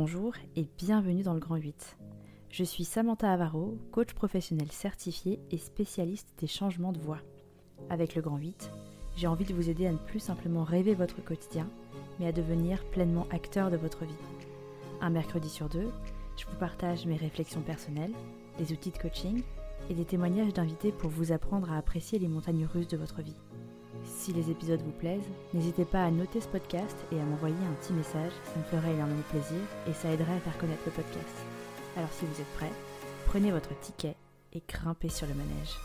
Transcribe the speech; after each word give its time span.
Bonjour 0.00 0.32
et 0.54 0.64
bienvenue 0.78 1.24
dans 1.24 1.34
le 1.34 1.40
Grand 1.40 1.56
8. 1.56 1.96
Je 2.50 2.62
suis 2.62 2.84
Samantha 2.84 3.32
Avaro, 3.32 3.76
coach 3.90 4.14
professionnel 4.14 4.70
certifié 4.70 5.40
et 5.50 5.58
spécialiste 5.58 6.28
des 6.38 6.46
changements 6.46 6.92
de 6.92 7.00
voix. 7.00 7.18
Avec 7.90 8.14
le 8.14 8.22
Grand 8.22 8.36
8, 8.36 8.70
j'ai 9.16 9.26
envie 9.26 9.44
de 9.44 9.52
vous 9.52 9.68
aider 9.70 9.88
à 9.88 9.92
ne 9.92 9.98
plus 9.98 10.20
simplement 10.20 10.62
rêver 10.62 10.94
votre 10.94 11.20
quotidien, 11.24 11.68
mais 12.20 12.28
à 12.28 12.32
devenir 12.32 12.84
pleinement 12.92 13.26
acteur 13.32 13.72
de 13.72 13.76
votre 13.76 14.04
vie. 14.04 14.14
Un 15.00 15.10
mercredi 15.10 15.48
sur 15.48 15.68
deux, 15.68 15.90
je 16.36 16.46
vous 16.46 16.58
partage 16.60 17.04
mes 17.04 17.16
réflexions 17.16 17.62
personnelles, 17.62 18.14
des 18.56 18.72
outils 18.72 18.92
de 18.92 18.98
coaching 18.98 19.42
et 19.90 19.94
des 19.94 20.04
témoignages 20.04 20.54
d'invités 20.54 20.92
pour 20.92 21.10
vous 21.10 21.32
apprendre 21.32 21.72
à 21.72 21.76
apprécier 21.76 22.20
les 22.20 22.28
montagnes 22.28 22.66
russes 22.72 22.86
de 22.86 22.96
votre 22.96 23.20
vie. 23.20 23.34
Si 24.18 24.32
les 24.32 24.50
épisodes 24.50 24.82
vous 24.82 24.90
plaisent, 24.90 25.30
n'hésitez 25.54 25.84
pas 25.84 26.04
à 26.04 26.10
noter 26.10 26.40
ce 26.40 26.48
podcast 26.48 26.96
et 27.12 27.20
à 27.20 27.24
m'envoyer 27.24 27.54
un 27.54 27.74
petit 27.74 27.92
message, 27.92 28.32
ça 28.42 28.58
me 28.58 28.64
ferait 28.64 28.92
énormément 28.92 29.22
plaisir 29.30 29.60
et 29.88 29.92
ça 29.92 30.10
aiderait 30.10 30.34
à 30.34 30.40
faire 30.40 30.58
connaître 30.58 30.82
le 30.86 30.90
podcast. 30.90 31.36
Alors 31.96 32.10
si 32.10 32.26
vous 32.26 32.40
êtes 32.40 32.54
prêts, 32.56 32.72
prenez 33.26 33.52
votre 33.52 33.78
ticket 33.78 34.16
et 34.54 34.62
grimpez 34.68 35.08
sur 35.08 35.28
le 35.28 35.34
manège. 35.34 35.76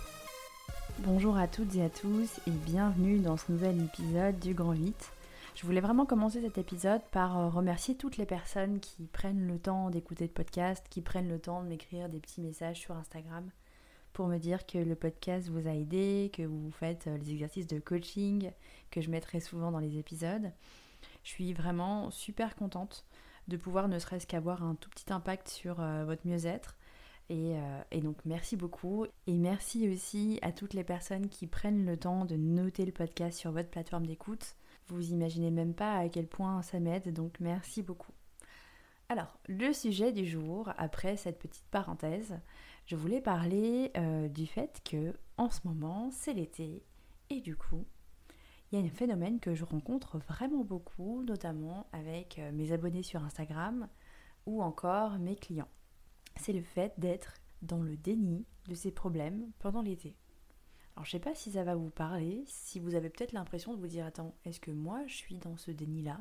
Bonjour 1.06 1.38
à 1.38 1.48
toutes 1.48 1.76
et 1.76 1.84
à 1.84 1.92
tous 1.92 2.40
et 2.48 2.52
bienvenue 2.52 3.20
dans 3.20 3.38
ce 3.38 3.52
nouvel 3.52 3.80
épisode 3.80 4.40
du 4.40 4.56
Grand 4.56 4.74
8. 4.74 5.12
Je 5.54 5.66
voulais 5.68 5.80
vraiment 5.80 6.08
commencer 6.08 6.42
cet 6.42 6.58
épisode 6.58 7.04
par 7.12 7.38
euh, 7.38 7.50
remercier 7.50 7.94
toutes 7.94 8.18
les 8.18 8.26
personnes 8.26 8.80
qui 8.80 9.06
prennent 9.06 9.46
le 9.48 9.60
temps 9.60 9.92
d'écouter 9.92 10.24
le 10.24 10.32
podcast, 10.32 10.84
qui 10.90 11.02
prennent 11.02 11.30
le 11.30 11.38
temps 11.38 11.62
de 11.62 11.68
m'écrire 11.68 12.10
des 12.10 12.20
petits 12.20 12.42
messages 12.42 12.80
sur 12.80 12.96
Instagram 12.96 13.48
pour 14.14 14.28
me 14.28 14.38
dire 14.38 14.66
que 14.66 14.78
le 14.78 14.96
podcast 14.96 15.50
vous 15.50 15.68
a 15.68 15.72
aidé, 15.72 16.32
que 16.34 16.44
vous 16.44 16.72
faites 16.72 17.08
euh, 17.08 17.18
les 17.18 17.32
exercices 17.32 17.68
de 17.68 17.80
coaching 17.80 18.52
que 18.92 19.02
je 19.02 19.10
mettrai 19.10 19.40
souvent 19.40 19.72
dans 19.72 19.80
les 19.80 19.98
épisodes. 19.98 20.52
Je 21.24 21.30
suis 21.30 21.54
vraiment 21.54 22.12
super 22.12 22.56
contente 22.56 23.06
de 23.48 23.58
pouvoir 23.58 23.88
ne 23.88 24.00
serait-ce 24.00 24.28
qu'avoir 24.28 24.64
un 24.64 24.76
tout 24.76 24.90
petit 24.90 25.12
impact 25.12 25.50
sur 25.50 25.82
euh, 25.82 26.06
votre 26.06 26.26
mieux-être. 26.26 26.78
Et, 27.30 27.58
euh, 27.58 27.82
et, 27.92 28.02
donc 28.02 28.18
merci 28.26 28.56
beaucoup. 28.56 29.06
Et 29.28 29.34
merci 29.34 29.90
aussi 29.90 30.40
à 30.42 30.52
toutes 30.52 30.74
les 30.74 30.84
personnes 30.84 31.30
qui 31.30 31.48
prennent 31.48 31.86
le 31.86 31.98
temps 31.98 32.26
de 32.26 32.36
noter 32.36 32.86
le 32.86 32.92
podcast 32.92 33.38
sur 33.38 33.52
votre 33.52 33.70
plateforme 33.70 34.06
d'écoute. 34.06 34.56
Vous 34.88 35.12
imaginez 35.12 35.50
même 35.50 35.74
pas 35.74 35.98
à 35.98 36.10
quel 36.10 36.28
point 36.28 36.62
ça 36.62 36.80
m'aide, 36.80 37.14
donc 37.14 37.40
merci 37.40 37.82
beaucoup. 37.82 38.12
Alors, 39.10 39.38
le 39.48 39.74
sujet 39.74 40.12
du 40.12 40.26
jour, 40.26 40.72
après 40.78 41.18
cette 41.18 41.40
petite 41.40 41.68
parenthèse, 41.72 42.40
je 42.86 42.96
voulais 42.96 43.22
parler 43.22 43.92
euh, 43.98 44.28
du 44.28 44.46
fait 44.46 44.82
que 44.84 45.14
en 45.38 45.50
ce 45.50 45.60
moment 45.66 46.10
c'est 46.12 46.34
l'été 46.34 46.84
et 47.30 47.42
du 47.42 47.56
coup 47.56 47.86
il 48.74 48.80
y 48.80 48.82
a 48.82 48.86
un 48.86 48.90
phénomène 48.90 49.40
que 49.40 49.54
je 49.54 49.66
rencontre 49.66 50.18
vraiment 50.18 50.64
beaucoup, 50.64 51.22
notamment 51.22 51.86
avec 51.92 52.40
euh, 52.40 52.52
mes 52.52 52.72
abonnés 52.72 53.04
sur 53.04 53.24
Instagram 53.24 53.88
ou 54.48 54.64
encore 54.64 55.20
mes 55.20 55.36
clients. 55.36 55.70
C'est 56.38 56.54
le 56.54 56.64
fait 56.64 56.92
d'être 56.98 57.36
dans 57.62 57.84
le 57.84 57.96
déni 57.96 58.48
de 58.68 58.74
ces 58.74 58.92
problèmes 58.92 59.52
pendant 59.60 59.84
l'été. 59.84 60.16
Alors 60.96 61.06
je 61.06 61.12
sais 61.12 61.20
pas 61.20 61.36
si 61.36 61.52
ça 61.52 61.64
va 61.64 61.76
vous 61.76 61.92
parler, 61.92 62.44
si 62.48 62.80
vous 62.80 62.96
avez 62.96 63.12
peut-être 63.12 63.32
l'impression 63.32 63.76
de 63.76 63.80
vous 63.80 63.86
dire 63.86 64.08
attends, 64.08 64.34
est-ce 64.44 64.60
que 64.60 64.72
moi 64.72 65.06
je 65.06 65.18
suis 65.18 65.38
dans 65.38 65.56
ce 65.56 65.70
déni-là? 65.70 66.20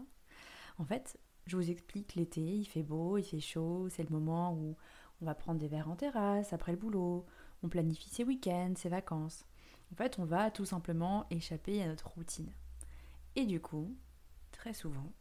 En 0.76 0.84
fait, 0.84 1.18
je 1.46 1.56
vous 1.56 1.70
explique 1.70 2.14
l'été, 2.16 2.42
il 2.42 2.66
fait 2.66 2.82
beau, 2.82 3.16
il 3.16 3.24
fait 3.24 3.40
chaud, 3.40 3.88
c'est 3.88 4.02
le 4.02 4.14
moment 4.14 4.54
où 4.54 4.76
on 5.22 5.24
va 5.24 5.34
prendre 5.34 5.60
des 5.60 5.68
verres 5.68 5.88
en 5.88 5.96
terrasse 5.96 6.52
après 6.52 6.72
le 6.72 6.78
boulot, 6.78 7.24
on 7.62 7.68
planifie 7.68 8.10
ses 8.10 8.24
week-ends, 8.24 8.74
ses 8.76 8.88
vacances. 8.88 9.46
En 9.92 9.94
fait, 9.94 10.18
on 10.18 10.24
va 10.24 10.50
tout 10.50 10.64
simplement 10.64 11.26
échapper 11.30 11.80
à 11.82 11.86
notre 11.86 12.08
routine. 12.08 12.52
Et 13.36 13.46
du 13.46 13.60
coup, 13.60 13.96
très 14.50 14.74
souvent, 14.74 15.12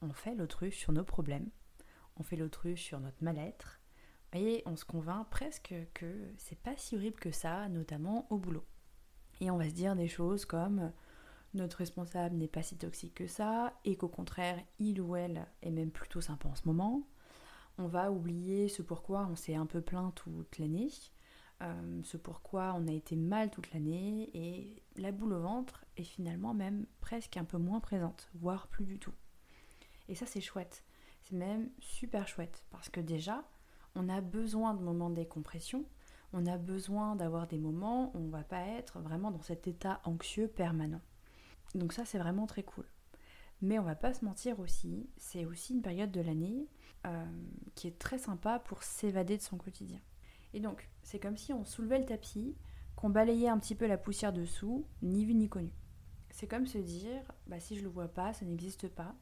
on 0.00 0.12
fait 0.12 0.34
l'autruche 0.34 0.76
sur 0.76 0.92
nos 0.92 1.04
problèmes, 1.04 1.50
on 2.16 2.22
fait 2.22 2.36
l'autruche 2.36 2.82
sur 2.82 3.00
notre 3.00 3.22
mal-être, 3.22 3.80
et 4.32 4.62
on 4.64 4.76
se 4.76 4.84
convainc 4.84 5.28
presque 5.28 5.74
que 5.92 6.32
c'est 6.38 6.58
pas 6.58 6.76
si 6.76 6.96
horrible 6.96 7.18
que 7.18 7.32
ça, 7.32 7.68
notamment 7.68 8.26
au 8.30 8.38
boulot. 8.38 8.64
Et 9.40 9.50
on 9.50 9.58
va 9.58 9.68
se 9.68 9.74
dire 9.74 9.96
des 9.96 10.08
choses 10.08 10.44
comme 10.44 10.92
notre 11.54 11.78
responsable 11.78 12.36
n'est 12.36 12.48
pas 12.48 12.62
si 12.62 12.78
toxique 12.78 13.14
que 13.14 13.26
ça, 13.26 13.74
et 13.84 13.96
qu'au 13.96 14.08
contraire, 14.08 14.58
il 14.78 15.00
ou 15.00 15.16
elle 15.16 15.46
est 15.62 15.70
même 15.70 15.90
plutôt 15.90 16.20
sympa 16.20 16.48
en 16.48 16.54
ce 16.54 16.66
moment, 16.66 17.02
on 17.78 17.86
va 17.86 18.10
oublier 18.10 18.68
ce 18.68 18.82
pourquoi 18.82 19.28
on 19.30 19.36
s'est 19.36 19.54
un 19.54 19.66
peu 19.66 19.80
plaint 19.80 20.14
toute 20.14 20.58
l'année, 20.58 20.88
euh, 21.62 22.00
ce 22.02 22.16
pourquoi 22.16 22.74
on 22.76 22.86
a 22.88 22.92
été 22.92 23.16
mal 23.16 23.50
toute 23.50 23.72
l'année, 23.72 24.30
et 24.34 24.82
la 24.96 25.12
boule 25.12 25.32
au 25.32 25.40
ventre 25.40 25.84
est 25.96 26.04
finalement 26.04 26.54
même 26.54 26.86
presque 27.00 27.36
un 27.36 27.44
peu 27.44 27.58
moins 27.58 27.80
présente, 27.80 28.30
voire 28.34 28.66
plus 28.68 28.84
du 28.84 28.98
tout. 28.98 29.14
Et 30.08 30.14
ça 30.14 30.26
c'est 30.26 30.40
chouette, 30.40 30.84
c'est 31.22 31.36
même 31.36 31.70
super 31.78 32.28
chouette, 32.28 32.64
parce 32.70 32.88
que 32.88 33.00
déjà, 33.00 33.44
on 33.94 34.08
a 34.08 34.20
besoin 34.20 34.74
de 34.74 34.82
moments 34.82 35.10
de 35.10 35.16
décompression, 35.16 35.84
on 36.32 36.46
a 36.46 36.56
besoin 36.56 37.14
d'avoir 37.14 37.46
des 37.46 37.58
moments 37.58 38.10
où 38.14 38.18
on 38.18 38.28
va 38.28 38.42
pas 38.42 38.62
être 38.62 39.00
vraiment 39.00 39.30
dans 39.30 39.42
cet 39.42 39.66
état 39.66 40.00
anxieux 40.04 40.48
permanent. 40.48 41.02
Donc 41.74 41.92
ça 41.92 42.04
c'est 42.04 42.18
vraiment 42.18 42.46
très 42.46 42.62
cool. 42.62 42.86
Mais 43.62 43.78
on 43.78 43.84
va 43.84 43.94
pas 43.94 44.12
se 44.12 44.24
mentir 44.24 44.58
aussi, 44.58 45.08
c'est 45.16 45.44
aussi 45.44 45.72
une 45.72 45.82
période 45.82 46.10
de 46.10 46.20
l'année 46.20 46.68
euh, 47.06 47.24
qui 47.76 47.86
est 47.86 47.96
très 47.96 48.18
sympa 48.18 48.58
pour 48.58 48.82
s'évader 48.82 49.36
de 49.36 49.42
son 49.42 49.56
quotidien. 49.56 50.00
Et 50.52 50.58
donc, 50.58 50.90
c'est 51.04 51.20
comme 51.20 51.36
si 51.36 51.52
on 51.52 51.64
soulevait 51.64 52.00
le 52.00 52.04
tapis, 52.04 52.56
qu'on 52.96 53.08
balayait 53.08 53.48
un 53.48 53.58
petit 53.58 53.76
peu 53.76 53.86
la 53.86 53.98
poussière 53.98 54.32
dessous, 54.32 54.84
ni 55.00 55.24
vu 55.24 55.34
ni 55.34 55.48
connu. 55.48 55.72
C'est 56.30 56.48
comme 56.48 56.66
se 56.66 56.78
dire, 56.78 57.22
bah, 57.46 57.60
si 57.60 57.76
je 57.76 57.84
le 57.84 57.88
vois 57.88 58.08
pas, 58.08 58.32
ça 58.32 58.44
n'existe 58.44 58.88
pas, 58.88 59.14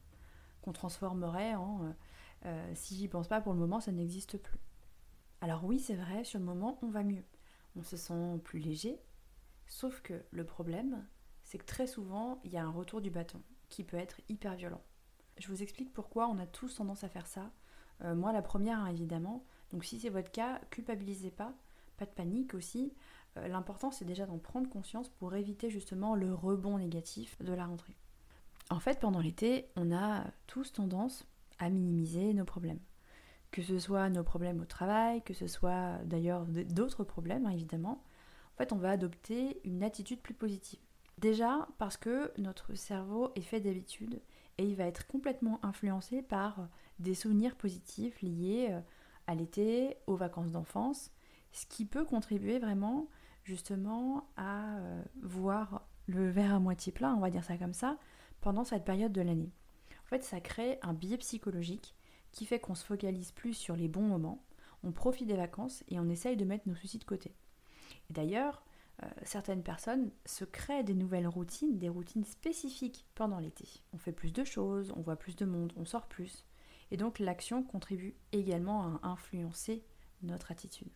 qu'on 0.63 0.73
transformerait 0.73 1.53
en 1.53 1.85
euh, 1.85 1.91
euh, 2.45 2.71
si 2.73 2.95
j'y 2.95 3.07
pense 3.07 3.27
pas 3.27 3.41
pour 3.41 3.53
le 3.53 3.59
moment, 3.59 3.79
ça 3.79 3.91
n'existe 3.91 4.39
plus. 4.39 4.59
Alors 5.39 5.63
oui, 5.65 5.79
c'est 5.79 5.95
vrai, 5.95 6.23
sur 6.23 6.39
le 6.39 6.45
moment, 6.45 6.79
on 6.81 6.89
va 6.89 7.03
mieux. 7.03 7.23
On 7.75 7.83
se 7.83 7.95
sent 7.95 8.39
plus 8.43 8.59
léger, 8.59 8.99
sauf 9.67 10.01
que 10.01 10.25
le 10.31 10.45
problème, 10.45 11.05
c'est 11.43 11.59
que 11.59 11.65
très 11.65 11.85
souvent, 11.85 12.39
il 12.43 12.51
y 12.51 12.57
a 12.57 12.63
un 12.63 12.71
retour 12.71 13.01
du 13.01 13.11
bâton 13.11 13.41
qui 13.71 13.83
peut 13.83 13.97
être 13.97 14.21
hyper 14.29 14.55
violent. 14.55 14.81
Je 15.39 15.47
vous 15.47 15.63
explique 15.63 15.91
pourquoi 15.91 16.27
on 16.27 16.37
a 16.37 16.45
tous 16.45 16.75
tendance 16.75 17.03
à 17.03 17.09
faire 17.09 17.25
ça. 17.25 17.51
Euh, 18.03 18.13
moi, 18.13 18.31
la 18.31 18.43
première, 18.43 18.79
hein, 18.79 18.87
évidemment. 18.87 19.43
Donc, 19.71 19.85
si 19.85 19.99
c'est 19.99 20.09
votre 20.09 20.31
cas, 20.31 20.61
culpabilisez 20.69 21.31
pas, 21.31 21.53
pas 21.97 22.05
de 22.05 22.11
panique 22.11 22.53
aussi. 22.53 22.93
Euh, 23.37 23.47
l'important, 23.47 23.91
c'est 23.91 24.05
déjà 24.05 24.25
d'en 24.25 24.37
prendre 24.37 24.69
conscience 24.69 25.09
pour 25.09 25.33
éviter 25.33 25.69
justement 25.69 26.13
le 26.13 26.33
rebond 26.33 26.77
négatif 26.77 27.41
de 27.41 27.53
la 27.53 27.65
rentrée. 27.65 27.95
En 28.69 28.79
fait, 28.79 28.99
pendant 28.99 29.19
l'été, 29.19 29.67
on 29.75 29.91
a 29.91 30.25
tous 30.47 30.73
tendance 30.73 31.25
à 31.59 31.69
minimiser 31.69 32.33
nos 32.33 32.45
problèmes. 32.45 32.79
Que 33.51 33.61
ce 33.61 33.79
soit 33.79 34.09
nos 34.09 34.23
problèmes 34.23 34.61
au 34.61 34.65
travail, 34.65 35.21
que 35.23 35.33
ce 35.33 35.47
soit 35.47 35.97
d'ailleurs 36.05 36.45
d'autres 36.45 37.03
problèmes, 37.03 37.45
hein, 37.45 37.51
évidemment. 37.51 38.03
En 38.53 38.57
fait, 38.57 38.73
on 38.73 38.77
va 38.77 38.91
adopter 38.91 39.59
une 39.63 39.83
attitude 39.83 40.21
plus 40.21 40.33
positive. 40.33 40.79
Déjà 41.21 41.67
parce 41.77 41.97
que 41.97 42.31
notre 42.39 42.73
cerveau 42.73 43.31
est 43.35 43.41
fait 43.41 43.61
d'habitude 43.61 44.19
et 44.57 44.65
il 44.65 44.75
va 44.75 44.85
être 44.85 45.05
complètement 45.05 45.59
influencé 45.63 46.23
par 46.23 46.67
des 46.97 47.13
souvenirs 47.13 47.55
positifs 47.55 48.19
liés 48.23 48.69
euh, 48.71 48.81
à 49.27 49.35
l'été, 49.35 49.97
aux 50.07 50.15
vacances 50.15 50.51
d'enfance, 50.51 51.11
ce 51.51 51.67
qui 51.67 51.85
peut 51.85 52.05
contribuer 52.05 52.57
vraiment 52.57 53.07
justement 53.43 54.31
à 54.35 54.77
euh, 54.79 55.03
voir 55.21 55.87
le 56.07 56.27
verre 56.27 56.55
à 56.55 56.59
moitié 56.59 56.91
plein, 56.91 57.13
on 57.13 57.19
va 57.19 57.29
dire 57.29 57.43
ça 57.43 57.55
comme 57.55 57.73
ça, 57.73 57.97
pendant 58.41 58.63
cette 58.63 58.83
période 58.83 59.13
de 59.13 59.21
l'année. 59.21 59.51
En 60.03 60.07
fait, 60.07 60.23
ça 60.23 60.41
crée 60.41 60.79
un 60.81 60.93
biais 60.93 61.17
psychologique 61.17 61.95
qui 62.31 62.45
fait 62.45 62.59
qu'on 62.59 62.75
se 62.75 62.83
focalise 62.83 63.31
plus 63.31 63.53
sur 63.53 63.75
les 63.75 63.87
bons 63.87 64.01
moments, 64.07 64.43
on 64.83 64.91
profite 64.91 65.27
des 65.27 65.35
vacances 65.35 65.83
et 65.87 65.99
on 65.99 66.09
essaye 66.09 66.35
de 66.35 66.45
mettre 66.45 66.67
nos 66.67 66.75
soucis 66.75 66.97
de 66.97 67.03
côté. 67.03 67.35
D'ailleurs, 68.09 68.63
euh, 68.65 68.70
certaines 69.23 69.63
personnes 69.63 70.11
se 70.25 70.45
créent 70.45 70.83
des 70.83 70.93
nouvelles 70.93 71.27
routines, 71.27 71.77
des 71.77 71.89
routines 71.89 72.25
spécifiques 72.25 73.05
pendant 73.15 73.39
l'été. 73.39 73.67
On 73.93 73.97
fait 73.97 74.11
plus 74.11 74.31
de 74.31 74.43
choses, 74.43 74.93
on 74.95 75.01
voit 75.01 75.15
plus 75.15 75.35
de 75.35 75.45
monde, 75.45 75.73
on 75.75 75.85
sort 75.85 76.07
plus. 76.07 76.45
Et 76.91 76.97
donc 76.97 77.19
l'action 77.19 77.63
contribue 77.63 78.15
également 78.31 78.83
à 78.83 79.07
influencer 79.07 79.83
notre 80.23 80.51
attitude. 80.51 80.91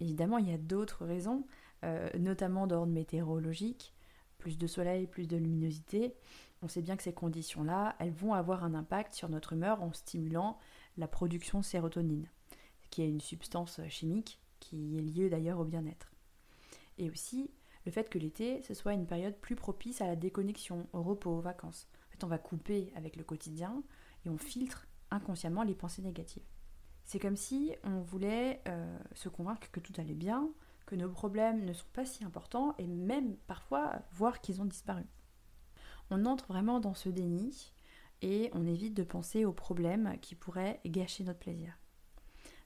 Évidemment, 0.00 0.38
il 0.38 0.48
y 0.48 0.54
a 0.54 0.58
d'autres 0.58 1.04
raisons, 1.04 1.46
euh, 1.84 2.08
notamment 2.18 2.66
d'ordre 2.66 2.92
météorologique, 2.92 3.94
plus 4.38 4.58
de 4.58 4.66
soleil, 4.66 5.06
plus 5.06 5.26
de 5.26 5.36
luminosité. 5.36 6.14
On 6.62 6.68
sait 6.68 6.82
bien 6.82 6.96
que 6.96 7.02
ces 7.02 7.12
conditions-là, 7.12 7.96
elles 7.98 8.12
vont 8.12 8.34
avoir 8.34 8.64
un 8.64 8.74
impact 8.74 9.14
sur 9.14 9.28
notre 9.28 9.52
humeur 9.52 9.82
en 9.82 9.92
stimulant 9.92 10.58
la 10.96 11.08
production 11.08 11.60
de 11.60 11.64
sérotonine, 11.64 12.28
qui 12.90 13.02
est 13.02 13.08
une 13.08 13.20
substance 13.20 13.80
chimique 13.88 14.40
qui 14.60 14.98
est 14.98 15.02
liée 15.02 15.28
d'ailleurs 15.28 15.60
au 15.60 15.64
bien-être. 15.64 16.10
Et 16.98 17.10
aussi 17.10 17.50
le 17.86 17.92
fait 17.92 18.10
que 18.10 18.18
l'été, 18.18 18.62
ce 18.62 18.74
soit 18.74 18.92
une 18.92 19.06
période 19.06 19.36
plus 19.36 19.56
propice 19.56 20.00
à 20.00 20.06
la 20.06 20.16
déconnexion, 20.16 20.86
au 20.92 21.02
repos, 21.02 21.30
aux 21.30 21.40
vacances. 21.40 21.88
En 22.06 22.10
fait, 22.10 22.24
on 22.24 22.28
va 22.28 22.38
couper 22.38 22.92
avec 22.96 23.16
le 23.16 23.24
quotidien 23.24 23.82
et 24.24 24.28
on 24.28 24.36
filtre 24.36 24.86
inconsciemment 25.10 25.62
les 25.62 25.74
pensées 25.74 26.02
négatives. 26.02 26.44
C'est 27.04 27.18
comme 27.18 27.36
si 27.36 27.74
on 27.84 28.00
voulait 28.00 28.60
euh, 28.68 28.98
se 29.14 29.30
convaincre 29.30 29.70
que 29.70 29.80
tout 29.80 29.94
allait 29.96 30.14
bien, 30.14 30.50
que 30.84 30.94
nos 30.94 31.08
problèmes 31.08 31.64
ne 31.64 31.72
sont 31.72 31.86
pas 31.92 32.04
si 32.04 32.24
importants 32.24 32.74
et 32.78 32.86
même 32.86 33.36
parfois 33.46 34.02
voir 34.12 34.40
qu'ils 34.40 34.60
ont 34.60 34.66
disparu. 34.66 35.04
On 36.10 36.26
entre 36.26 36.46
vraiment 36.48 36.80
dans 36.80 36.94
ce 36.94 37.08
déni 37.08 37.72
et 38.20 38.50
on 38.52 38.66
évite 38.66 38.94
de 38.94 39.02
penser 39.02 39.44
aux 39.44 39.52
problèmes 39.52 40.16
qui 40.20 40.34
pourraient 40.34 40.80
gâcher 40.84 41.24
notre 41.24 41.38
plaisir. 41.38 41.78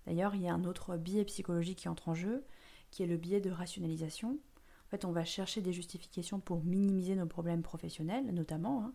D'ailleurs, 0.06 0.34
il 0.34 0.42
y 0.42 0.48
a 0.48 0.54
un 0.54 0.64
autre 0.64 0.96
biais 0.96 1.24
psychologique 1.24 1.78
qui 1.78 1.88
entre 1.88 2.08
en 2.08 2.14
jeu, 2.14 2.44
qui 2.92 3.02
est 3.02 3.06
le 3.06 3.16
biais 3.16 3.40
de 3.40 3.50
rationalisation. 3.50 4.38
En 4.86 4.90
fait, 4.90 5.04
on 5.04 5.10
va 5.10 5.24
chercher 5.24 5.62
des 5.62 5.72
justifications 5.72 6.38
pour 6.38 6.62
minimiser 6.62 7.16
nos 7.16 7.26
problèmes 7.26 7.62
professionnels, 7.62 8.26
notamment, 8.32 8.84
hein, 8.84 8.92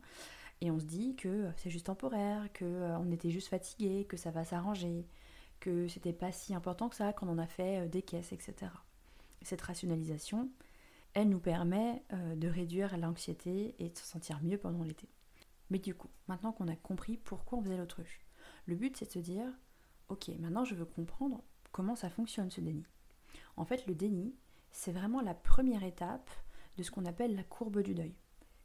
et 0.62 0.72
on 0.72 0.80
se 0.80 0.86
dit 0.86 1.16
que 1.16 1.50
c'est 1.58 1.70
juste 1.70 1.88
temporaire, 1.88 2.52
que 2.54 2.66
euh, 2.66 2.98
on 3.00 3.12
était 3.12 3.30
juste 3.30 3.50
fatigué, 3.50 4.06
que 4.06 4.18
ça 4.18 4.32
va 4.32 4.44
s'arranger, 4.44 5.06
que 5.60 5.88
c'était 5.88 6.14
pas 6.14 6.32
si 6.32 6.54
important 6.54 6.90
que 6.90 6.96
ça, 6.96 7.14
qu'on 7.14 7.28
en 7.28 7.38
a 7.38 7.48
fait 7.48 7.86
euh, 7.86 7.88
des 7.88 8.02
caisses, 8.02 8.32
etc. 8.32 8.72
Cette 9.44 9.62
rationalisation, 9.62 10.50
elle 11.14 11.30
nous 11.30 11.40
permet 11.40 12.04
euh, 12.14 12.36
de 12.36 12.48
réduire 12.48 12.98
l'anxiété 12.98 13.76
et 13.80 13.90
de 13.90 13.98
se 13.98 14.06
sentir 14.06 14.40
mieux 14.42 14.58
pendant 14.58 14.84
l'été. 14.84 15.08
Mais 15.70 15.80
du 15.80 15.94
coup, 15.94 16.10
maintenant 16.28 16.52
qu'on 16.52 16.68
a 16.68 16.76
compris 16.76 17.18
pourquoi 17.18 17.60
on 17.60 17.64
faisait 17.64 17.78
l'autruche, 17.78 18.22
le 18.66 18.76
but 18.76 18.96
c'est 18.98 19.06
de 19.06 19.12
se 19.12 19.20
dire, 19.20 19.48
ok, 20.10 20.30
maintenant 20.40 20.66
je 20.66 20.76
veux 20.76 20.86
comprendre 20.86 21.44
comment 21.72 21.96
ça 21.96 22.10
fonctionne 22.10 22.50
ce 22.50 22.62
déni. 22.62 22.86
En 23.58 23.66
fait, 23.66 23.86
le 23.88 23.96
déni, 23.96 24.36
c'est 24.72 24.92
vraiment 24.92 25.22
la 25.22 25.34
première 25.34 25.84
étape 25.84 26.30
de 26.78 26.84
ce 26.84 26.92
qu'on 26.92 27.06
appelle 27.06 27.36
la 27.36 27.44
courbe 27.44 27.82
du 27.82 27.94
deuil. 27.96 28.16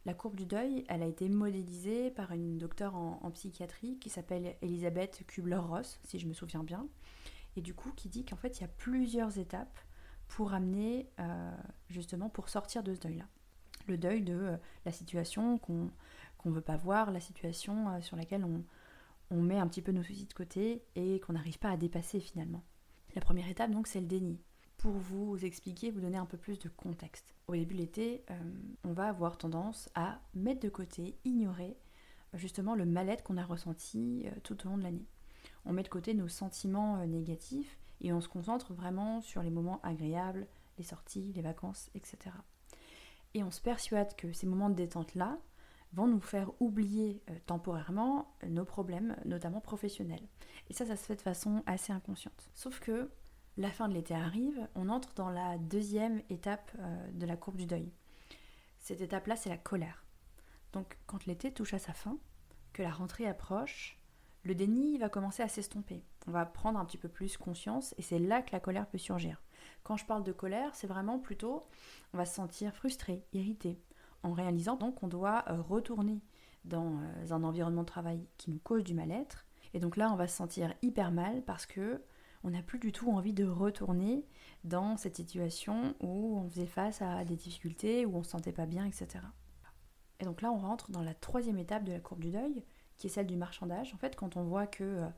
La 0.05 0.15
courbe 0.15 0.37
du 0.37 0.47
deuil, 0.47 0.85
elle 0.89 1.03
a 1.03 1.07
été 1.07 1.29
modélisée 1.29 2.11
par 2.11 2.33
une 2.33 2.59
docteure 2.59 2.97
en, 2.97 3.31
psychiatrie 3.31 3.99
qui 3.99 4.11
s'appelle 4.11 4.57
Elisabeth 4.61 5.25
Kubler-Ross, 5.27 6.01
si 6.05 6.19
je 6.19 6.27
me 6.27 6.35
souviens 6.35 6.65
bien, 6.65 6.89
et 7.57 7.61
du 7.61 7.73
coup 7.73 7.93
qui 7.93 8.09
dit 8.09 8.25
qu'en 8.25 8.37
fait 8.37 8.59
il 8.59 8.63
y 8.63 8.65
a 8.65 8.69
plusieurs 8.69 9.39
étapes 9.39 9.79
pour 10.27 10.55
amener 10.55 11.09
euh, 11.21 11.57
justement 11.89 12.29
pour 12.29 12.49
sortir 12.49 12.83
de 12.83 12.95
ce 12.95 13.01
deuil-là. 13.01 13.29
Le 13.87 13.97
deuil 13.97 14.23
de 14.23 14.35
euh, 14.35 14.57
la 14.85 14.93
situation 14.93 15.59
qu'on 15.59 15.91
ne 16.45 16.51
veut 16.51 16.61
pas 16.61 16.77
voir, 16.77 17.13
la 17.13 17.21
situation 17.21 17.89
euh, 17.91 18.01
sur 18.01 18.17
laquelle 18.17 18.45
on, 18.45 18.65
on 19.31 19.41
met 19.41 19.59
un 19.59 19.69
petit 19.69 19.83
peu 19.83 19.93
nos 19.93 20.03
soucis 20.03 20.27
de 20.27 20.33
côté 20.33 20.85
et 20.97 21.21
qu'on 21.21 21.35
n'arrive 21.35 21.61
pas 21.61 21.71
à 21.71 21.77
dépasser 21.77 22.19
finalement. 22.19 22.65
La 23.15 23.21
première 23.21 23.49
étape 23.49 23.71
donc 23.71 23.87
c'est 23.87 24.01
le 24.01 24.07
déni. 24.07 24.41
Pour 24.83 24.95
vous 24.95 25.45
expliquer, 25.45 25.93
vous 25.93 26.01
donner 26.01 26.19
un 26.19 26.27
peu 26.27 26.37
plus 26.37 26.59
de 26.59 26.69
contexte. 26.69 27.37
Au 27.47 27.53
début 27.53 27.75
de 27.75 27.79
l'été, 27.79 28.25
on 28.83 28.93
va 28.93 29.07
avoir 29.07 29.39
tendance 29.39 29.89
à 29.95 30.19
mettre 30.35 30.59
de 30.59 30.69
côté, 30.69 31.17
ignorer 31.25 31.77
justement 32.35 32.75
le 32.75 32.85
mal-être 32.85 33.23
qu'on 33.23 33.37
a 33.37 33.45
ressenti 33.45 34.27
tout 34.43 34.67
au 34.67 34.71
long 34.71 34.79
de 34.79 34.83
l'année. 34.83 35.07
On 35.67 35.73
met 35.73 35.85
de 35.85 35.89
côté 35.89 36.15
nos 36.15 36.27
sentiments 36.27 37.07
négatifs 37.07 37.79
et 38.01 38.13
on 38.13 38.21
se 38.21 38.29
concentre 38.29 38.75
vraiment 38.75 39.21
sur 39.21 39.41
les 39.45 39.51
moments 39.51 39.81
agréables, 39.85 40.49
les 40.79 40.85
sorties, 40.85 41.33
les 41.33 41.43
vacances, 41.43 41.89
etc. 41.95 42.35
Et 43.35 43.45
on 43.45 43.53
se 43.53 43.61
persuade 43.61 44.17
que 44.17 44.33
ces 44.33 44.49
moments 44.49 44.69
de 44.69 44.75
détente-là 44.75 45.39
vont 45.93 46.09
nous 46.09 46.21
faire 46.21 46.51
oublier 46.61 47.23
euh, 47.31 47.37
temporairement 47.47 48.35
nos 48.49 48.65
problèmes, 48.65 49.15
notamment 49.27 49.61
professionnels. 49.61 50.27
Et 50.71 50.73
ça, 50.73 50.87
ça 50.87 50.97
se 50.97 51.05
fait 51.05 51.15
de 51.15 51.21
façon 51.21 51.63
assez 51.67 51.93
inconsciente. 51.93 52.51
Sauf 52.55 52.81
que 52.81 53.11
la 53.57 53.71
fin 53.71 53.89
de 53.89 53.95
l'été 53.95 54.15
arrive, 54.15 54.69
on 54.75 54.89
entre 54.89 55.13
dans 55.15 55.29
la 55.29 55.59
deuxième 55.59 56.23
étape 56.31 56.71
euh, 56.79 57.11
de 57.13 57.27
la 57.27 57.37
courbe 57.37 57.57
du 57.57 57.67
deuil. 57.67 57.93
Cette 58.79 59.01
étape-là, 59.01 59.37
c'est 59.37 59.51
la 59.51 59.59
colère. 59.59 60.05
Donc 60.73 60.99
quand 61.07 61.27
l'été 61.27 61.53
touche 61.53 61.75
à 61.75 61.79
sa 61.79 61.93
fin, 61.93 62.19
que 62.73 62.83
la 62.83 62.91
rentrée 62.91 63.27
approche, 63.27 63.99
le 64.45 64.55
déni 64.55 64.99
va 64.99 65.09
commencer 65.09 65.43
à 65.43 65.49
s'estomper. 65.49 66.03
On 66.27 66.33
va 66.33 66.47
prendre 66.47 66.79
un 66.79 66.85
petit 66.85 66.99
peu 66.99 67.09
plus 67.09 67.37
conscience 67.37 67.95
et 67.99 68.03
c'est 68.03 68.19
là 68.19 68.43
que 68.43 68.53
la 68.53 68.61
colère 68.61 68.87
peut 68.87 68.99
surgir. 68.99 69.41
Quand 69.85 69.97
je 69.97 70.07
parle 70.07 70.25
de 70.25 70.33
colère, 70.33 70.75
c'est 70.75 70.87
vraiment 70.87 71.19
plutôt 71.19 71.67
on 72.13 72.19
va 72.19 72.25
se 72.25 72.35
sentir 72.35 72.75
frustré, 72.75 73.25
irrité, 73.33 73.79
en 74.23 74.33
réalisant 74.33 74.77
donc 74.77 74.97
qu'on 74.97 75.09
doit 75.09 75.45
euh, 75.49 75.61
retourner 75.61 76.21
dans 76.65 77.01
euh, 77.01 77.33
un 77.33 77.45
environnement 77.45 77.83
de 77.83 77.87
travail 77.87 78.27
qui 78.37 78.51
nous 78.51 78.59
cause 78.59 78.85
du 78.85 78.95
mal-être. 78.95 79.47
Et 79.75 79.81
donc 79.81 79.97
là, 79.97 80.11
on 80.13 80.17
va 80.17 80.27
se 80.27 80.37
sentir 80.37 80.75
hyper 80.83 81.13
mal 81.13 81.43
parce 81.43 81.67
que 81.67 82.03
on 82.45 82.51
n'a 82.51 82.63
plus 82.63 82.79
du 82.79 82.93
tout 82.93 83.11
envie 83.11 83.33
de 83.33 83.45
retourner 83.45 84.25
dans 84.65 84.97
cette 84.97 85.17
situation 85.17 85.95
où 86.01 86.39
on 86.39 86.49
faisait 86.49 86.67
face 86.67 87.03
à 87.03 87.25
des 87.25 87.37
difficultés, 87.37 88.05
où 88.07 88.17
on 88.17 88.23
se 88.23 88.31
sentait 88.31 88.53
pas 88.53 88.67
bien, 88.67 88.85
etc. 88.85 89.25
Et 90.21 90.25
donc 90.25 90.41
là, 90.41 90.53
on 90.53 90.59
rentre 90.59 90.91
dans 90.91 91.03
la 91.03 91.15
troisième 91.15 91.59
étape 91.59 91.85
de 91.85 91.93
la 91.93 92.01
courbe 92.01 92.21
du 92.21 92.31
deuil, 92.31 92.65
qui 92.97 93.07
est 93.07 93.11
celle 93.11 93.27
du 93.27 93.37
marchandage. 93.37 93.93
En 93.95 93.97
fait, 93.97 94.17
quand 94.17 94.37
on 94.37 94.45
voit 94.45 94.67
que 94.67 94.85
euh, 94.85 95.09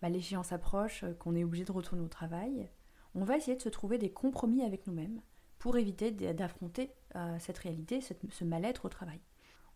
bah, 0.00 0.08
l'échéance 0.08 0.52
approche, 0.52 1.04
euh, 1.04 1.14
qu'on 1.14 1.34
est 1.34 1.44
obligé 1.44 1.64
de 1.64 1.72
retourner 1.72 2.02
au 2.02 2.08
travail, 2.08 2.70
on 3.14 3.24
va 3.24 3.36
essayer 3.36 3.56
de 3.56 3.62
se 3.62 3.68
trouver 3.68 3.98
des 3.98 4.10
compromis 4.10 4.62
avec 4.62 4.86
nous-mêmes 4.86 5.20
pour 5.58 5.76
éviter 5.76 6.10
d'affronter 6.10 6.90
euh, 7.16 7.36
cette 7.38 7.58
réalité, 7.58 8.00
ce 8.00 8.44
mal-être 8.44 8.86
au 8.86 8.88
travail. 8.88 9.20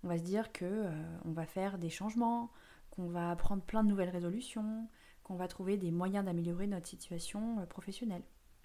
On 0.03 0.09
va 0.09 0.17
se 0.17 0.23
dire 0.23 0.53
que 0.53 0.87
on 1.25 1.33
va 1.33 1.45
faire 1.47 1.79
des 1.79 1.91
changements, 1.91 2.51
qu'on 2.91 3.09
va 3.09 3.35
prendre 3.37 3.63
plein 3.63 3.83
de 3.83 3.89
nouvelles 3.89 4.11
résolutions, 4.11 4.89
qu'on 5.25 5.35
va 5.35 5.49
trouver 5.49 5.77
des 5.77 5.91
moyens 5.91 6.25
d'améliorer 6.25 6.67
notre 6.67 6.87
situation 6.87 7.67
professionnelle. 7.67 8.23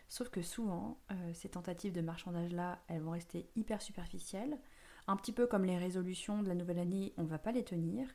Sauf 0.07 0.29
que 0.29 0.41
souvent, 0.41 0.99
ces 1.33 1.49
tentatives 1.49 1.93
de 1.93 2.01
marchandage-là, 2.01 2.79
elles 2.87 3.01
vont 3.01 3.11
rester 3.11 3.47
hyper 3.55 3.81
superficielles. 3.81 4.57
Un 5.07 5.15
petit 5.15 5.31
peu 5.31 5.47
comme 5.47 5.65
les 5.65 5.77
résolutions 5.77 6.43
de 6.43 6.47
la 6.47 6.55
nouvelle 6.55 6.79
année, 6.79 7.13
on 7.17 7.23
ne 7.23 7.27
va 7.27 7.39
pas 7.39 7.51
les 7.51 7.63
tenir 7.63 8.07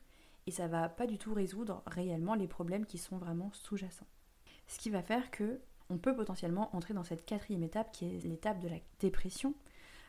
et 0.47 0.51
ça 0.51 0.67
va 0.67 0.89
pas 0.89 1.07
du 1.07 1.17
tout 1.17 1.33
résoudre 1.33 1.81
réellement 1.87 2.35
les 2.35 2.47
problèmes 2.47 2.85
qui 2.85 2.97
sont 2.97 3.17
vraiment 3.17 3.49
sous-jacents. 3.53 4.07
Ce 4.67 4.77
qui 4.77 4.89
va 4.89 5.01
faire 5.01 5.31
que 5.31 5.59
on 5.89 5.97
peut 5.97 6.15
potentiellement 6.15 6.75
entrer 6.75 6.93
dans 6.93 7.03
cette 7.03 7.25
quatrième 7.25 7.63
étape 7.63 7.91
qui 7.91 8.05
est 8.05 8.23
l'étape 8.23 8.59
de 8.59 8.67
la 8.67 8.77
dépression. 8.99 9.53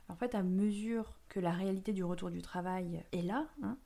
En 0.09 0.17
fait, 0.17 0.35
à 0.35 0.43
mesure 0.43 1.19
que 1.29 1.41
la 1.41 1.53
réalité 1.53 1.93
du 1.93 2.05
retour 2.05 2.31
du 2.31 2.41
travail 2.41 3.05
est 3.13 3.23
là, 3.23 3.47
hein, 3.63 3.77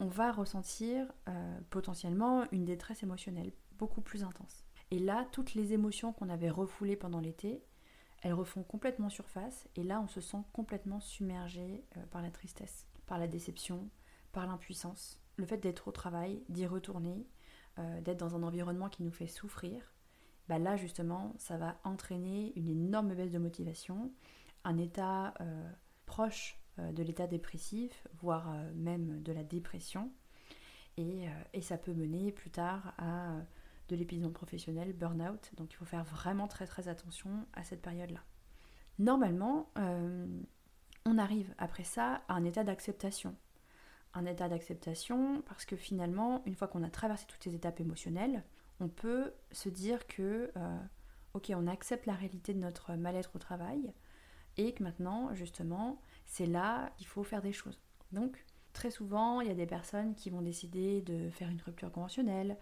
on 0.00 0.06
va 0.06 0.32
ressentir 0.32 1.06
euh, 1.28 1.58
potentiellement 1.70 2.44
une 2.50 2.64
détresse 2.64 3.02
émotionnelle 3.02 3.52
beaucoup 3.78 4.00
plus 4.00 4.24
intense. 4.24 4.64
Et 4.90 4.98
là, 4.98 5.26
toutes 5.32 5.54
les 5.54 5.72
émotions 5.72 6.12
qu'on 6.12 6.28
avait 6.28 6.50
refoulées 6.50 6.96
pendant 6.96 7.20
l'été, 7.20 7.62
elles 8.22 8.34
refont 8.34 8.62
complètement 8.62 9.08
surface 9.08 9.68
et 9.76 9.82
là, 9.82 10.00
on 10.00 10.08
se 10.08 10.20
sent 10.20 10.42
complètement 10.52 11.00
submergé 11.00 11.84
euh, 11.96 12.06
par 12.10 12.22
la 12.22 12.30
tristesse, 12.30 12.86
par 13.06 13.18
la 13.18 13.28
déception, 13.28 13.88
par 14.32 14.46
l'impuissance 14.46 15.20
le 15.38 15.44
fait 15.44 15.58
d'être 15.58 15.88
au 15.88 15.92
travail, 15.92 16.42
d'y 16.48 16.66
retourner, 16.66 17.26
euh, 17.78 18.00
d'être 18.00 18.18
dans 18.18 18.36
un 18.36 18.42
environnement 18.42 18.88
qui 18.88 19.02
nous 19.02 19.10
fait 19.10 19.26
souffrir, 19.26 19.92
bah 20.48 20.58
là 20.58 20.76
justement, 20.76 21.34
ça 21.36 21.58
va 21.58 21.78
entraîner 21.84 22.52
une 22.56 22.68
énorme 22.68 23.14
baisse 23.14 23.32
de 23.32 23.38
motivation, 23.38 24.12
un 24.64 24.78
état 24.78 25.34
euh, 25.40 25.70
proche 26.06 26.58
de 26.78 27.02
l'état 27.02 27.26
dépressif, 27.26 28.06
voire 28.14 28.54
même 28.74 29.22
de 29.22 29.32
la 29.32 29.42
dépression, 29.42 30.12
et, 30.98 31.26
ça 31.62 31.78
peut 31.78 31.94
mener 31.94 32.32
plus 32.32 32.50
tard 32.50 32.92
à 32.98 33.34
de 33.88 33.96
l'épuisement 33.96 34.30
professionnel, 34.30 34.92
burn-out, 34.92 35.52
donc 35.56 35.72
il 35.72 35.76
faut 35.76 35.84
faire 35.84 36.04
vraiment 36.04 36.48
très 36.48 36.66
très 36.66 36.88
attention 36.88 37.46
à 37.52 37.64
cette 37.64 37.82
période-là. 37.82 38.20
Normalement, 38.98 39.70
on 41.04 41.18
arrive 41.18 41.54
après 41.58 41.84
ça 41.84 42.22
à 42.28 42.34
un 42.34 42.44
état 42.44 42.64
d'acceptation 42.64 43.36
un 44.16 44.24
état 44.24 44.48
d'acceptation 44.48 45.42
parce 45.42 45.64
que 45.64 45.76
finalement, 45.76 46.42
une 46.46 46.54
fois 46.54 46.68
qu'on 46.68 46.82
a 46.82 46.90
traversé 46.90 47.26
toutes 47.26 47.44
ces 47.44 47.54
étapes 47.54 47.80
émotionnelles, 47.80 48.42
on 48.80 48.88
peut 48.88 49.32
se 49.52 49.68
dire 49.68 50.06
que, 50.06 50.50
euh, 50.56 50.78
ok, 51.34 51.52
on 51.54 51.66
accepte 51.66 52.06
la 52.06 52.14
réalité 52.14 52.54
de 52.54 52.58
notre 52.58 52.94
mal-être 52.94 53.36
au 53.36 53.38
travail 53.38 53.92
et 54.56 54.72
que 54.72 54.82
maintenant, 54.82 55.34
justement, 55.34 56.00
c'est 56.24 56.46
là 56.46 56.90
qu'il 56.96 57.06
faut 57.06 57.24
faire 57.24 57.42
des 57.42 57.52
choses. 57.52 57.78
Donc, 58.12 58.42
très 58.72 58.90
souvent, 58.90 59.42
il 59.42 59.48
y 59.48 59.50
a 59.50 59.54
des 59.54 59.66
personnes 59.66 60.14
qui 60.14 60.30
vont 60.30 60.40
décider 60.40 61.02
de 61.02 61.28
faire 61.28 61.50
une 61.50 61.60
rupture 61.60 61.92
conventionnelle, 61.92 62.56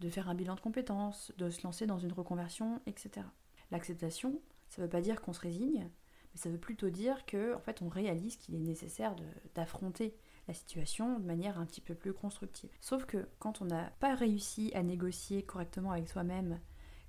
de 0.00 0.08
faire 0.08 0.28
un 0.28 0.34
bilan 0.34 0.54
de 0.54 0.60
compétences, 0.60 1.32
de 1.38 1.50
se 1.50 1.62
lancer 1.62 1.86
dans 1.86 1.98
une 1.98 2.12
reconversion, 2.12 2.80
etc. 2.86 3.26
L'acceptation, 3.70 4.40
ça 4.68 4.82
ne 4.82 4.86
veut 4.86 4.90
pas 4.90 5.00
dire 5.00 5.20
qu'on 5.20 5.32
se 5.32 5.40
résigne, 5.40 5.88
mais 6.32 6.40
ça 6.40 6.50
veut 6.50 6.58
plutôt 6.58 6.90
dire 6.90 7.24
que, 7.26 7.54
en 7.54 7.60
fait, 7.60 7.80
on 7.82 7.88
réalise 7.88 8.36
qu'il 8.36 8.54
est 8.54 8.60
nécessaire 8.60 9.14
d'affronter 9.54 10.16
la 10.48 10.54
situation 10.54 11.18
de 11.18 11.24
manière 11.24 11.58
un 11.58 11.66
petit 11.66 11.80
peu 11.80 11.94
plus 11.94 12.12
constructive. 12.12 12.70
Sauf 12.80 13.06
que 13.06 13.28
quand 13.38 13.62
on 13.62 13.66
n'a 13.66 13.90
pas 14.00 14.14
réussi 14.14 14.72
à 14.74 14.82
négocier 14.82 15.42
correctement 15.42 15.92
avec 15.92 16.08
soi-même, 16.08 16.60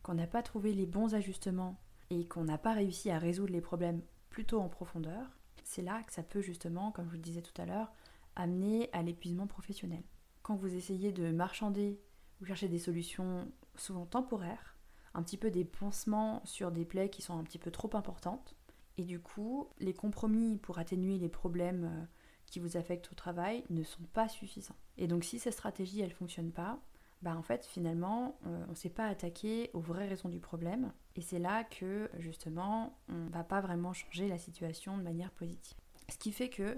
qu'on 0.03 0.13
n'a 0.13 0.27
pas 0.27 0.43
trouvé 0.43 0.73
les 0.73 0.85
bons 0.85 1.15
ajustements 1.15 1.79
et 2.11 2.27
qu'on 2.27 2.43
n'a 2.43 2.57
pas 2.57 2.73
réussi 2.73 3.09
à 3.09 3.17
résoudre 3.17 3.51
les 3.51 3.61
problèmes 3.61 4.01
plutôt 4.29 4.59
en 4.59 4.69
profondeur, 4.69 5.31
c'est 5.63 5.81
là 5.81 6.03
que 6.03 6.13
ça 6.13 6.23
peut 6.23 6.41
justement, 6.41 6.91
comme 6.91 7.05
je 7.05 7.09
vous 7.09 7.17
le 7.17 7.21
disais 7.21 7.41
tout 7.41 7.59
à 7.59 7.65
l'heure, 7.65 7.91
amener 8.35 8.89
à 8.93 9.01
l'épuisement 9.01 9.47
professionnel. 9.47 10.03
Quand 10.43 10.55
vous 10.55 10.75
essayez 10.75 11.11
de 11.11 11.31
marchander, 11.31 11.99
vous 12.39 12.45
cherchez 12.45 12.67
des 12.67 12.79
solutions 12.79 13.51
souvent 13.75 14.05
temporaires, 14.05 14.75
un 15.13 15.23
petit 15.23 15.37
peu 15.37 15.51
des 15.51 15.65
pansements 15.65 16.41
sur 16.45 16.71
des 16.71 16.85
plaies 16.85 17.09
qui 17.09 17.21
sont 17.21 17.37
un 17.37 17.43
petit 17.43 17.59
peu 17.59 17.71
trop 17.71 17.89
importantes, 17.93 18.55
et 18.97 19.03
du 19.03 19.19
coup, 19.19 19.67
les 19.79 19.93
compromis 19.93 20.57
pour 20.57 20.79
atténuer 20.79 21.17
les 21.17 21.29
problèmes 21.29 21.85
euh, 21.85 22.05
qui 22.45 22.59
vous 22.59 22.77
affectent 22.77 23.11
au 23.11 23.15
travail 23.15 23.63
ne 23.69 23.83
sont 23.83 24.03
pas 24.13 24.29
suffisants. 24.29 24.75
Et 24.97 25.07
donc 25.07 25.23
si 25.23 25.39
cette 25.39 25.53
stratégie 25.53 26.01
elle 26.01 26.13
fonctionne 26.13 26.51
pas, 26.51 26.79
bah 27.21 27.35
en 27.35 27.41
fait 27.41 27.65
finalement 27.65 28.37
on 28.45 28.69
ne 28.69 28.75
s'est 28.75 28.89
pas 28.89 29.07
attaqué 29.07 29.71
aux 29.73 29.79
vraies 29.79 30.07
raisons 30.07 30.29
du 30.29 30.39
problème 30.39 30.91
et 31.15 31.21
c'est 31.21 31.39
là 31.39 31.63
que 31.63 32.09
justement 32.19 32.99
on 33.09 33.27
va 33.29 33.43
pas 33.43 33.61
vraiment 33.61 33.93
changer 33.93 34.27
la 34.27 34.37
situation 34.37 34.97
de 34.97 35.01
manière 35.01 35.31
positive. 35.31 35.77
Ce 36.09 36.17
qui 36.17 36.31
fait 36.31 36.49
que 36.49 36.77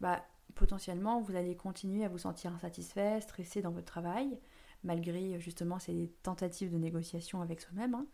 bah 0.00 0.24
potentiellement, 0.54 1.20
vous 1.20 1.36
allez 1.36 1.56
continuer 1.56 2.04
à 2.04 2.08
vous 2.08 2.18
sentir 2.18 2.52
insatisfait, 2.54 3.20
stressé 3.20 3.62
dans 3.62 3.70
votre 3.70 3.86
travail, 3.86 4.38
malgré 4.84 5.40
justement 5.40 5.78
ces 5.78 6.12
tentatives 6.22 6.70
de 6.70 6.78
négociation 6.78 7.42
avec 7.42 7.60
soi-même. 7.60 7.94
Hein. 7.94 8.06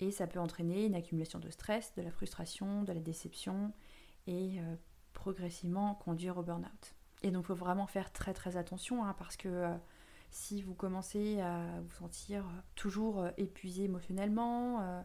Et 0.00 0.10
ça 0.10 0.26
peut 0.26 0.40
entraîner 0.40 0.86
une 0.86 0.94
accumulation 0.94 1.38
de 1.38 1.50
stress, 1.50 1.92
de 1.94 2.02
la 2.02 2.10
frustration, 2.10 2.82
de 2.84 2.92
la 2.92 3.00
déception 3.00 3.72
et 4.26 4.58
euh, 4.58 4.76
progressivement 5.12 5.94
conduire 5.94 6.38
au 6.38 6.42
burn-out. 6.42 6.94
Et 7.22 7.30
donc 7.30 7.44
il 7.44 7.46
faut 7.48 7.54
vraiment 7.54 7.86
faire 7.86 8.10
très 8.12 8.32
très 8.32 8.56
attention 8.56 9.04
hein, 9.04 9.14
parce 9.18 9.36
que 9.36 9.48
euh, 9.48 9.76
si 10.30 10.62
vous 10.62 10.74
commencez 10.74 11.40
à 11.40 11.80
vous 11.82 11.94
sentir 11.96 12.44
toujours 12.76 13.20
euh, 13.20 13.30
épuisé 13.36 13.84
émotionnellement, 13.84 15.04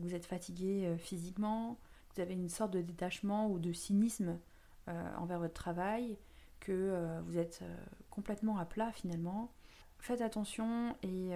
vous 0.00 0.14
êtes 0.14 0.26
fatigué 0.26 0.94
physiquement, 0.98 1.78
vous 2.14 2.20
avez 2.20 2.34
une 2.34 2.50
sorte 2.50 2.72
de 2.72 2.82
détachement 2.82 3.48
ou 3.48 3.58
de 3.58 3.72
cynisme 3.72 4.38
envers 4.86 5.38
votre 5.38 5.54
travail, 5.54 6.18
que 6.60 7.20
vous 7.24 7.38
êtes 7.38 7.62
complètement 8.10 8.58
à 8.58 8.66
plat 8.66 8.92
finalement, 8.92 9.50
faites 10.02 10.20
attention 10.20 10.96
et 11.02 11.30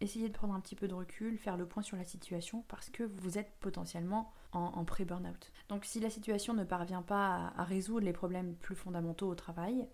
essayez 0.00 0.28
de 0.28 0.32
prendre 0.32 0.54
un 0.54 0.60
petit 0.60 0.74
peu 0.74 0.88
de 0.88 0.94
recul, 0.94 1.38
faire 1.38 1.56
le 1.56 1.66
point 1.66 1.82
sur 1.82 1.96
la 1.96 2.04
situation 2.04 2.64
parce 2.68 2.88
que 2.90 3.02
vous 3.02 3.38
êtes 3.38 3.52
potentiellement 3.60 4.32
en, 4.52 4.84
pré-burnout. 4.84 5.52
Donc 5.68 5.84
si 5.84 6.00
la 6.00 6.10
situation 6.10 6.54
ne 6.54 6.64
parvient 6.64 7.02
pas 7.02 7.52
à, 7.56 7.64
résoudre 7.64 8.04
les 8.04 8.12
problèmes 8.12 8.54
plus 8.56 8.74
fondamentaux 8.74 9.28
au 9.28 9.34
travail 9.34 9.86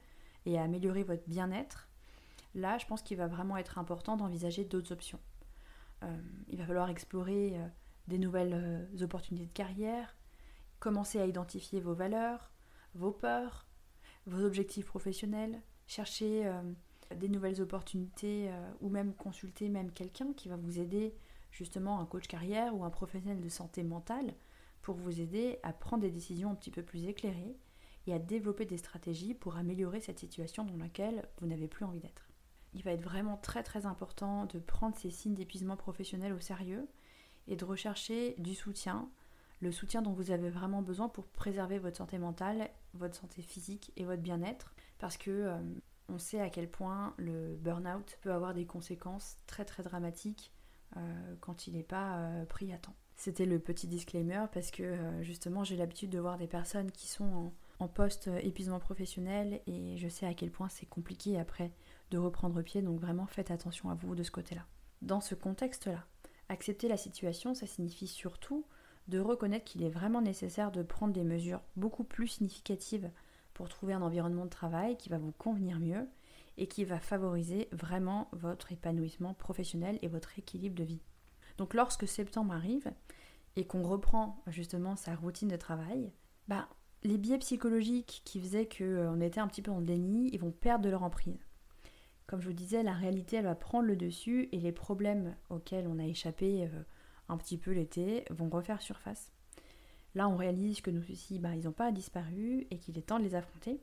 et 0.46 0.58
à 0.58 0.62
améliorer 0.62 1.02
votre 1.02 1.24
bien-être, 1.26 1.88
là 2.54 2.78
je 2.78 2.86
pense 2.86 3.02
qu'il 3.02 3.16
va 3.16 3.26
vraiment 3.26 3.56
être 3.56 3.78
important 3.78 4.16
d'envisager 4.16 4.64
d'autres 4.64 4.92
options. 4.92 5.20
Euh, 6.04 6.16
il 6.48 6.58
va 6.58 6.66
falloir 6.66 6.88
explorer 6.88 7.58
euh, 7.58 7.66
des 8.06 8.18
nouvelles 8.18 8.54
euh, 8.54 9.04
opportunités 9.04 9.46
de 9.46 9.52
carrière, 9.52 10.16
commencer 10.78 11.20
à 11.20 11.26
identifier 11.26 11.80
vos 11.80 11.94
valeurs, 11.94 12.50
vos 12.94 13.12
peurs, 13.12 13.66
vos 14.26 14.44
objectifs 14.44 14.86
professionnels, 14.86 15.60
chercher 15.86 16.50
des 17.14 17.28
nouvelles 17.28 17.60
opportunités 17.60 18.48
euh, 18.50 18.70
ou 18.80 18.88
même 18.88 19.14
consulter 19.14 19.68
même 19.68 19.92
quelqu'un 19.92 20.32
qui 20.32 20.48
va 20.48 20.56
vous 20.56 20.78
aider, 20.78 21.14
justement 21.50 22.00
un 22.00 22.06
coach 22.06 22.26
carrière 22.26 22.74
ou 22.74 22.84
un 22.84 22.90
professionnel 22.90 23.40
de 23.40 23.48
santé 23.48 23.82
mentale, 23.82 24.34
pour 24.82 24.96
vous 24.96 25.20
aider 25.20 25.58
à 25.62 25.72
prendre 25.72 26.02
des 26.02 26.10
décisions 26.10 26.50
un 26.50 26.54
petit 26.54 26.70
peu 26.70 26.82
plus 26.82 27.06
éclairées 27.06 27.56
et 28.06 28.12
à 28.12 28.18
développer 28.18 28.64
des 28.64 28.76
stratégies 28.76 29.34
pour 29.34 29.56
améliorer 29.56 30.00
cette 30.00 30.18
situation 30.18 30.64
dans 30.64 30.76
laquelle 30.76 31.28
vous 31.40 31.46
n'avez 31.46 31.68
plus 31.68 31.84
envie 31.84 32.00
d'être. 32.00 32.28
Il 32.74 32.82
va 32.82 32.92
être 32.92 33.02
vraiment 33.02 33.36
très 33.36 33.62
très 33.62 33.86
important 33.86 34.46
de 34.46 34.58
prendre 34.58 34.96
ces 34.96 35.10
signes 35.10 35.34
d'épuisement 35.34 35.76
professionnel 35.76 36.32
au 36.32 36.40
sérieux 36.40 36.86
et 37.48 37.56
de 37.56 37.64
rechercher 37.64 38.34
du 38.38 38.54
soutien, 38.54 39.08
le 39.60 39.72
soutien 39.72 40.02
dont 40.02 40.12
vous 40.12 40.30
avez 40.30 40.50
vraiment 40.50 40.82
besoin 40.82 41.08
pour 41.08 41.26
préserver 41.26 41.78
votre 41.78 41.96
santé 41.96 42.18
mentale, 42.18 42.70
votre 42.94 43.16
santé 43.16 43.42
physique 43.42 43.92
et 43.96 44.04
votre 44.04 44.22
bien-être. 44.22 44.74
Parce 44.98 45.16
que 45.16 45.30
euh, 45.30 45.58
on 46.08 46.18
sait 46.18 46.40
à 46.40 46.50
quel 46.50 46.68
point 46.68 47.14
le 47.16 47.56
burn-out 47.56 48.18
peut 48.22 48.32
avoir 48.32 48.54
des 48.54 48.66
conséquences 48.66 49.38
très 49.46 49.64
très 49.64 49.82
dramatiques 49.82 50.52
euh, 50.96 51.34
quand 51.40 51.66
il 51.66 51.74
n'est 51.74 51.82
pas 51.82 52.18
euh, 52.18 52.44
pris 52.44 52.72
à 52.72 52.78
temps. 52.78 52.94
C'était 53.16 53.46
le 53.46 53.58
petit 53.58 53.86
disclaimer 53.86 54.44
parce 54.52 54.70
que 54.70 54.82
euh, 54.82 55.22
justement 55.22 55.64
j'ai 55.64 55.76
l'habitude 55.76 56.10
de 56.10 56.18
voir 56.18 56.36
des 56.36 56.46
personnes 56.46 56.90
qui 56.90 57.08
sont 57.08 57.24
en, 57.24 57.52
en 57.80 57.88
post-épuisement 57.88 58.78
professionnel 58.78 59.60
et 59.66 59.96
je 59.96 60.08
sais 60.08 60.26
à 60.26 60.34
quel 60.34 60.50
point 60.50 60.68
c'est 60.68 60.86
compliqué 60.86 61.38
après 61.38 61.72
de 62.10 62.18
reprendre 62.18 62.62
pied, 62.62 62.82
donc 62.82 63.00
vraiment 63.00 63.26
faites 63.26 63.50
attention 63.50 63.90
à 63.90 63.94
vous 63.94 64.14
de 64.14 64.22
ce 64.22 64.30
côté-là. 64.30 64.66
Dans 65.02 65.20
ce 65.20 65.34
contexte-là, 65.34 66.04
accepter 66.48 66.88
la 66.88 66.96
situation, 66.96 67.54
ça 67.54 67.66
signifie 67.66 68.06
surtout 68.06 68.64
de 69.08 69.18
reconnaître 69.18 69.64
qu'il 69.64 69.82
est 69.82 69.90
vraiment 69.90 70.20
nécessaire 70.20 70.72
de 70.72 70.82
prendre 70.82 71.12
des 71.12 71.24
mesures 71.24 71.62
beaucoup 71.76 72.04
plus 72.04 72.28
significatives 72.28 73.10
pour 73.56 73.70
trouver 73.70 73.94
un 73.94 74.02
environnement 74.02 74.44
de 74.44 74.50
travail 74.50 74.98
qui 74.98 75.08
va 75.08 75.16
vous 75.16 75.32
convenir 75.32 75.80
mieux 75.80 76.06
et 76.58 76.66
qui 76.66 76.84
va 76.84 77.00
favoriser 77.00 77.70
vraiment 77.72 78.28
votre 78.32 78.70
épanouissement 78.70 79.32
professionnel 79.32 79.98
et 80.02 80.08
votre 80.08 80.38
équilibre 80.38 80.74
de 80.74 80.84
vie. 80.84 81.00
Donc 81.56 81.72
lorsque 81.72 82.06
septembre 82.06 82.52
arrive 82.52 82.92
et 83.56 83.66
qu'on 83.66 83.82
reprend 83.82 84.42
justement 84.48 84.94
sa 84.94 85.14
routine 85.14 85.48
de 85.48 85.56
travail, 85.56 86.12
bah, 86.48 86.68
les 87.02 87.16
biais 87.16 87.38
psychologiques 87.38 88.20
qui 88.26 88.40
faisaient 88.40 88.68
qu'on 88.68 88.84
euh, 88.84 89.20
était 89.20 89.40
un 89.40 89.48
petit 89.48 89.62
peu 89.62 89.70
en 89.70 89.80
déni, 89.80 90.28
ils 90.34 90.40
vont 90.40 90.50
perdre 90.52 90.84
de 90.84 90.90
leur 90.90 91.02
emprise. 91.02 91.46
Comme 92.26 92.42
je 92.42 92.48
vous 92.48 92.54
disais, 92.54 92.82
la 92.82 92.92
réalité, 92.92 93.40
va 93.40 93.54
prendre 93.54 93.86
le 93.86 93.96
dessus 93.96 94.50
et 94.52 94.60
les 94.60 94.72
problèmes 94.72 95.34
auxquels 95.48 95.88
on 95.88 95.98
a 95.98 96.04
échappé 96.04 96.64
euh, 96.64 96.82
un 97.30 97.38
petit 97.38 97.56
peu 97.56 97.70
l'été 97.70 98.26
vont 98.28 98.50
refaire 98.50 98.82
surface. 98.82 99.32
Là, 100.16 100.30
on 100.30 100.36
réalise 100.36 100.80
que 100.80 100.90
nos 100.90 101.02
soucis, 101.02 101.38
bah, 101.38 101.54
ils 101.54 101.66
n'ont 101.66 101.72
pas 101.72 101.92
disparu 101.92 102.66
et 102.70 102.78
qu'il 102.78 102.96
est 102.96 103.02
temps 103.02 103.18
de 103.18 103.24
les 103.24 103.34
affronter. 103.34 103.78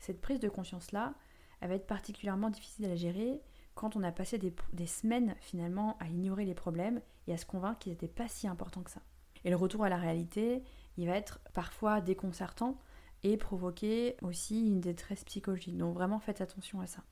Cette 0.00 0.20
prise 0.20 0.40
de 0.40 0.48
conscience-là, 0.48 1.14
elle 1.60 1.68
va 1.68 1.76
être 1.76 1.86
particulièrement 1.86 2.50
difficile 2.50 2.86
à 2.86 2.96
gérer 2.96 3.40
quand 3.76 3.94
on 3.94 4.02
a 4.02 4.10
passé 4.10 4.36
des, 4.36 4.86
semaines 4.88 5.36
finalement 5.40 5.96
à 6.00 6.08
ignorer 6.08 6.44
les 6.44 6.54
problèmes 6.54 7.00
et 7.28 7.34
à 7.34 7.36
se 7.36 7.46
convaincre 7.46 7.78
qu'ils 7.78 7.92
n'étaient 7.92 8.08
pas 8.08 8.26
si 8.26 8.48
importants 8.48 8.82
que 8.82 8.90
ça. 8.90 9.00
Et 9.44 9.50
le 9.50 9.54
retour 9.54 9.84
à 9.84 9.88
la 9.88 9.96
réalité, 9.96 10.64
il 10.96 11.06
va 11.06 11.14
être 11.14 11.38
parfois 11.54 12.00
déconcertant 12.00 12.80
et 13.22 13.36
provoquer 13.36 14.16
aussi 14.22 14.66
une 14.66 14.80
détresse 14.80 15.22
psychologique. 15.22 15.78
Donc 15.78 15.94
vraiment 15.94 16.18
faites 16.18 16.40
attention 16.40 16.80
à 16.80 16.88
ça. 16.88 17.04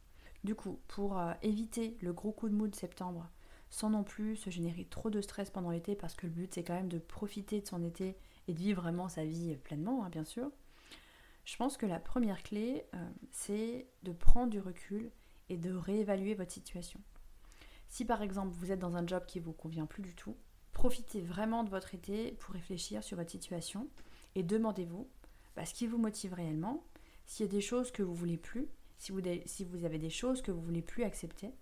Du 0.42 0.56
coup, 0.56 0.80
pour 0.88 1.16
euh, 1.16 1.32
éviter 1.42 1.96
le 2.00 2.12
gros 2.12 2.32
coup 2.32 2.48
de 2.48 2.54
mou 2.56 2.66
de 2.66 2.74
septembre, 2.74 3.30
sans 3.70 3.90
non 3.90 4.02
plus 4.02 4.34
se 4.34 4.50
générer 4.50 4.84
trop 4.84 5.10
de 5.10 5.20
stress 5.20 5.50
pendant 5.50 5.70
l'été, 5.70 5.94
parce 5.94 6.16
que 6.16 6.26
le 6.26 6.32
but 6.32 6.52
c'est 6.52 6.64
quand 6.64 6.74
même 6.74 6.88
de 6.88 6.98
profiter 6.98 7.60
de 7.60 7.66
son 7.68 7.84
été 7.84 8.16
et 8.48 8.52
de 8.52 8.58
vivre 8.58 8.82
vraiment 8.82 9.08
sa 9.08 9.24
vie 9.24 9.56
pleinement, 9.56 10.04
hein, 10.04 10.10
bien 10.10 10.24
sûr, 10.24 10.50
je 11.44 11.56
pense 11.56 11.76
que 11.76 11.86
la 11.86 12.00
première 12.00 12.42
clé, 12.42 12.84
euh, 12.94 13.10
c'est 13.30 13.86
de 14.02 14.12
prendre 14.12 14.50
du 14.50 14.60
recul 14.60 15.10
et 15.48 15.56
de 15.56 15.74
réévaluer 15.74 16.34
votre 16.34 16.52
situation. 16.52 17.00
Si 17.88 18.04
par 18.04 18.22
exemple 18.22 18.54
vous 18.54 18.72
êtes 18.72 18.78
dans 18.78 18.96
un 18.96 19.06
job 19.06 19.24
qui 19.26 19.40
ne 19.40 19.44
vous 19.44 19.52
convient 19.52 19.86
plus 19.86 20.02
du 20.02 20.14
tout, 20.14 20.36
profitez 20.72 21.20
vraiment 21.20 21.62
de 21.62 21.70
votre 21.70 21.94
été 21.94 22.32
pour 22.32 22.54
réfléchir 22.54 23.04
sur 23.04 23.16
votre 23.16 23.30
situation 23.30 23.88
et 24.34 24.42
demandez-vous 24.42 25.08
bah, 25.54 25.66
ce 25.66 25.74
qui 25.74 25.86
vous 25.86 25.98
motive 25.98 26.34
réellement, 26.34 26.82
s'il 27.26 27.46
y 27.46 27.48
a 27.48 27.52
des 27.52 27.60
choses 27.60 27.92
que 27.92 28.02
vous 28.02 28.14
voulez 28.14 28.36
plus, 28.36 28.68
si 28.98 29.12
vous, 29.12 29.20
si 29.46 29.64
vous 29.64 29.84
avez 29.84 29.98
des 29.98 30.10
choses 30.10 30.42
que 30.42 30.50
vous 30.50 30.60
voulez 30.60 30.82
plus 30.82 31.04
accepter, 31.04 31.52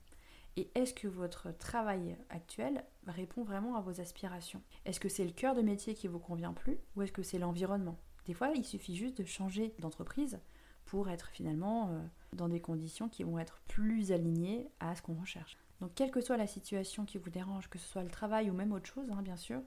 et 0.57 0.71
est-ce 0.75 0.93
que 0.93 1.09
votre 1.09 1.51
travail 1.57 2.17
actuel 2.29 2.85
répond 3.07 3.43
vraiment 3.43 3.77
à 3.77 3.81
vos 3.81 4.01
aspirations? 4.01 4.63
Est-ce 4.85 5.01
que 5.01 5.09
c'est 5.09 5.25
le 5.25 5.33
cœur 5.33 5.55
de 5.55 5.63
métier 5.63 5.95
qui 5.95 6.09
vous 6.09 6.19
convient 6.19 6.53
plus 6.53 6.79
ou 6.95 7.03
est-ce 7.03 7.13
que 7.13 7.23
c'est 7.23 7.39
l'environnement? 7.39 7.99
Des 8.27 8.35
fois, 8.35 8.51
il 8.55 8.65
suffit 8.65 8.95
juste 8.95 9.19
de 9.19 9.25
changer 9.25 9.75
d'entreprise 9.79 10.39
pour 10.85 11.09
être 11.09 11.29
finalement 11.29 11.89
euh, 11.89 12.01
dans 12.35 12.49
des 12.49 12.61
conditions 12.61 13.09
qui 13.09 13.23
vont 13.23 13.39
être 13.39 13.61
plus 13.67 14.13
alignées 14.13 14.69
à 14.81 14.95
ce 14.95 15.03
qu'on 15.03 15.15
recherche. 15.15 15.57
Donc, 15.81 15.95
quelle 15.95 16.11
que 16.11 16.21
soit 16.21 16.37
la 16.37 16.47
situation 16.47 17.05
qui 17.05 17.19
vous 17.19 17.31
dérange, 17.31 17.69
que 17.69 17.79
ce 17.79 17.89
soit 17.89 18.05
le 18.05 18.11
travail 18.11 18.51
ou 18.51 18.55
même 18.55 18.73
autre 18.73 18.87
chose, 18.87 19.11
hein, 19.11 19.23
bien 19.23 19.37
sûr, 19.37 19.61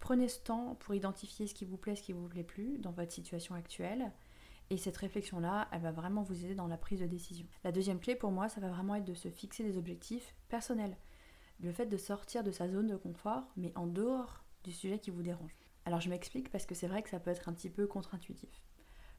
prenez 0.00 0.28
ce 0.28 0.40
temps 0.40 0.74
pour 0.76 0.94
identifier 0.94 1.46
ce 1.46 1.54
qui 1.54 1.64
vous 1.64 1.76
plaît, 1.76 1.96
ce 1.96 2.02
qui 2.02 2.12
vous 2.12 2.28
plaît 2.28 2.44
plus 2.44 2.78
dans 2.78 2.90
votre 2.92 3.12
situation 3.12 3.54
actuelle 3.54 4.10
et 4.70 4.76
cette 4.76 4.96
réflexion-là, 4.96 5.68
elle 5.72 5.82
va 5.82 5.92
vraiment 5.92 6.22
vous 6.22 6.44
aider 6.44 6.54
dans 6.54 6.66
la 6.66 6.78
prise 6.78 7.00
de 7.00 7.06
décision. 7.06 7.46
La 7.64 7.72
deuxième 7.72 8.00
clé 8.00 8.16
pour 8.16 8.30
moi, 8.30 8.48
ça 8.48 8.60
va 8.60 8.68
vraiment 8.68 8.94
être 8.94 9.04
de 9.04 9.14
se 9.14 9.28
fixer 9.28 9.62
des 9.62 9.76
objectifs 9.76 10.34
personnels. 10.48 10.96
Le 11.60 11.70
fait 11.70 11.86
de 11.86 11.96
sortir 11.96 12.42
de 12.42 12.50
sa 12.50 12.68
zone 12.68 12.88
de 12.88 12.96
confort, 12.96 13.44
mais 13.56 13.72
en 13.76 13.86
dehors 13.86 14.44
du 14.64 14.72
sujet 14.72 14.98
qui 14.98 15.10
vous 15.10 15.22
dérange. 15.22 15.54
Alors 15.84 16.00
je 16.00 16.08
m'explique 16.08 16.50
parce 16.50 16.66
que 16.66 16.74
c'est 16.74 16.88
vrai 16.88 17.02
que 17.02 17.10
ça 17.10 17.20
peut 17.20 17.30
être 17.30 17.48
un 17.48 17.52
petit 17.52 17.68
peu 17.68 17.86
contre-intuitif. 17.86 18.62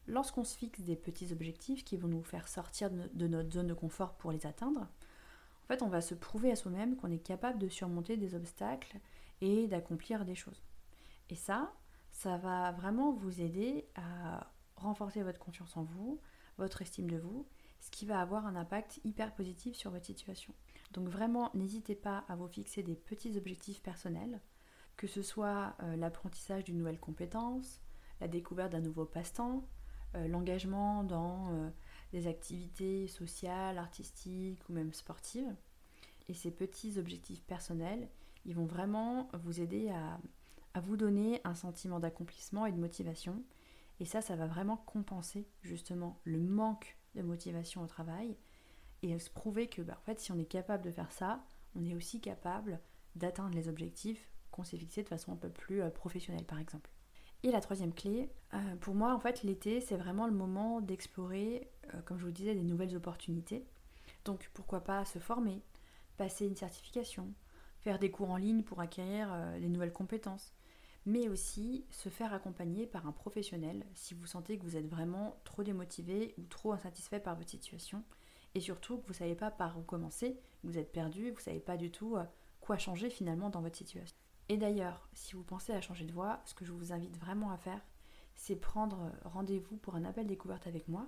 Lorsqu'on 0.07 0.43
se 0.43 0.57
fixe 0.57 0.81
des 0.81 0.95
petits 0.95 1.31
objectifs 1.31 1.83
qui 1.83 1.97
vont 1.97 2.07
nous 2.07 2.23
faire 2.23 2.47
sortir 2.47 2.89
de 2.91 3.27
notre 3.27 3.51
zone 3.51 3.67
de 3.67 3.73
confort 3.73 4.15
pour 4.15 4.31
les 4.31 4.45
atteindre, 4.45 4.81
en 4.81 5.67
fait 5.67 5.81
on 5.81 5.87
va 5.87 6.01
se 6.01 6.15
prouver 6.15 6.51
à 6.51 6.55
soi-même 6.55 6.95
qu'on 6.95 7.11
est 7.11 7.19
capable 7.19 7.59
de 7.59 7.69
surmonter 7.69 8.17
des 8.17 8.35
obstacles 8.35 8.99
et 9.41 9.67
d'accomplir 9.67 10.25
des 10.25 10.35
choses. 10.35 10.63
Et 11.29 11.35
ça, 11.35 11.73
ça 12.11 12.37
va 12.37 12.71
vraiment 12.71 13.11
vous 13.11 13.41
aider 13.41 13.87
à 13.95 14.51
renforcer 14.75 15.23
votre 15.23 15.39
confiance 15.39 15.77
en 15.77 15.83
vous, 15.83 16.19
votre 16.57 16.81
estime 16.81 17.09
de 17.09 17.17
vous, 17.17 17.45
ce 17.79 17.91
qui 17.91 18.05
va 18.05 18.19
avoir 18.19 18.45
un 18.47 18.55
impact 18.55 18.99
hyper 19.03 19.33
positif 19.33 19.75
sur 19.75 19.91
votre 19.91 20.05
situation. 20.05 20.53
Donc 20.91 21.07
vraiment, 21.07 21.51
n'hésitez 21.53 21.95
pas 21.95 22.23
à 22.27 22.35
vous 22.35 22.47
fixer 22.47 22.83
des 22.83 22.95
petits 22.95 23.37
objectifs 23.37 23.81
personnels, 23.81 24.41
que 24.97 25.07
ce 25.07 25.21
soit 25.21 25.75
euh, 25.83 25.95
l'apprentissage 25.95 26.63
d'une 26.63 26.77
nouvelle 26.77 26.99
compétence, 26.99 27.81
la 28.21 28.27
découverte 28.27 28.71
d'un 28.71 28.79
nouveau 28.79 29.05
passe-temps, 29.05 29.67
euh, 30.15 30.27
l'engagement 30.27 31.03
dans 31.03 31.49
euh, 31.51 31.69
des 32.13 32.27
activités 32.27 33.07
sociales, 33.07 33.77
artistiques 33.77 34.67
ou 34.69 34.73
même 34.73 34.93
sportives. 34.93 35.53
Et 36.27 36.33
ces 36.33 36.51
petits 36.51 36.97
objectifs 36.97 37.43
personnels, 37.43 38.07
ils 38.45 38.55
vont 38.55 38.65
vraiment 38.65 39.29
vous 39.43 39.59
aider 39.59 39.89
à 39.89 40.79
vous 40.79 40.97
donner 40.97 41.39
un 41.43 41.53
sentiment 41.53 41.99
d'accomplissement 41.99 42.65
et 42.65 42.71
de 42.71 42.79
motivation 42.79 43.43
et 43.99 44.05
ça, 44.05 44.21
ça 44.21 44.35
va 44.35 44.47
vraiment 44.47 44.77
compenser 44.77 45.47
justement 45.61 46.19
le 46.23 46.39
manque 46.39 46.97
de 47.15 47.21
motivation 47.21 47.81
au 47.81 47.87
travail 47.87 48.37
et 49.01 49.17
se 49.19 49.29
prouver 49.29 49.67
que 49.67 49.81
bah, 49.81 50.01
si 50.17 50.31
on 50.31 50.37
est 50.37 50.45
capable 50.45 50.83
de 50.83 50.91
faire 50.91 51.11
ça, 51.11 51.43
on 51.75 51.85
est 51.85 51.95
aussi 51.95 52.19
capable 52.19 52.79
d'atteindre 53.15 53.55
les 53.55 53.69
objectifs 53.69 54.29
qu'on 54.51 54.63
s'est 54.63 54.77
fixés 54.77 55.03
de 55.03 55.09
façon 55.09 55.33
un 55.33 55.37
peu 55.37 55.49
plus 55.49 55.81
euh, 55.81 55.89
professionnelle 55.89 56.45
par 56.45 56.59
exemple. 56.59 56.89
Et 57.43 57.51
la 57.51 57.61
troisième 57.61 57.93
clé, 57.93 58.31
euh, 58.53 58.75
pour 58.77 58.95
moi 58.95 59.13
en 59.13 59.19
fait 59.19 59.43
l'été 59.43 59.81
c'est 59.81 59.97
vraiment 59.97 60.25
le 60.25 60.33
moment 60.33 60.81
d'explorer, 60.81 61.69
euh, 61.93 62.01
comme 62.01 62.17
je 62.17 62.25
vous 62.25 62.31
disais, 62.31 62.55
des 62.55 62.63
nouvelles 62.63 62.95
opportunités. 62.95 63.65
Donc 64.23 64.49
pourquoi 64.53 64.81
pas 64.81 65.05
se 65.05 65.19
former, 65.19 65.61
passer 66.17 66.47
une 66.47 66.55
certification, 66.55 67.33
faire 67.79 67.99
des 67.99 68.09
cours 68.09 68.31
en 68.31 68.37
ligne 68.37 68.63
pour 68.63 68.81
acquérir 68.81 69.29
des 69.59 69.69
nouvelles 69.69 69.93
compétences, 69.93 70.53
mais 71.05 71.29
aussi 71.29 71.85
se 71.91 72.09
faire 72.09 72.33
accompagner 72.33 72.87
par 72.87 73.07
un 73.07 73.11
professionnel 73.11 73.85
si 73.93 74.13
vous 74.13 74.25
sentez 74.25 74.57
que 74.57 74.63
vous 74.63 74.77
êtes 74.77 74.87
vraiment 74.87 75.39
trop 75.43 75.63
démotivé 75.63 76.33
ou 76.37 76.43
trop 76.43 76.73
insatisfait 76.73 77.19
par 77.19 77.35
votre 77.35 77.49
situation 77.49 78.03
et 78.55 78.59
surtout 78.59 78.97
que 78.97 79.03
vous 79.07 79.13
ne 79.13 79.17
savez 79.17 79.35
pas 79.35 79.51
par 79.51 79.77
où 79.77 79.81
commencer, 79.81 80.39
vous 80.63 80.77
êtes 80.77 80.91
perdu, 80.91 81.29
vous 81.31 81.37
ne 81.37 81.41
savez 81.41 81.59
pas 81.59 81.77
du 81.77 81.91
tout 81.91 82.15
quoi 82.61 82.77
changer 82.77 83.09
finalement 83.09 83.49
dans 83.49 83.61
votre 83.61 83.77
situation. 83.77 84.15
Et 84.47 84.57
d'ailleurs, 84.57 85.09
si 85.13 85.35
vous 85.35 85.43
pensez 85.43 85.73
à 85.73 85.81
changer 85.81 86.05
de 86.05 86.13
voie, 86.13 86.41
ce 86.45 86.53
que 86.53 86.65
je 86.65 86.71
vous 86.71 86.93
invite 86.93 87.17
vraiment 87.17 87.51
à 87.51 87.57
faire, 87.57 87.81
c'est 88.35 88.55
prendre 88.55 89.11
rendez-vous 89.23 89.77
pour 89.77 89.95
un 89.95 90.05
appel 90.05 90.27
découverte 90.27 90.67
avec 90.67 90.87
moi 90.87 91.07